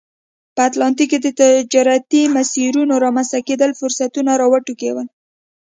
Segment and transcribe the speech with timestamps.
[0.55, 5.07] په اتلانتیک کې د تجارتي مسیرونو رامنځته کېدل فرصتونه را وټوکول.